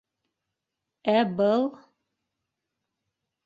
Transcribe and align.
-Ә 1.15 1.21
был... 1.41 1.67